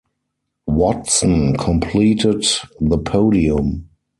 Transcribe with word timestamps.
Watson 0.65 1.55
completed 1.57 2.43
the 2.79 2.97
podium. 2.97 3.87